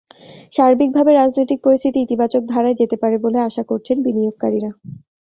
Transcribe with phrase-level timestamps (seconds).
[0.51, 4.69] সার্বিকভাবে রাজনৈতিক পরিস্থিতি ইতিবাচক ধারায় যেতে পারে বলে আশা করছেন বিনিয়োগকারীরা।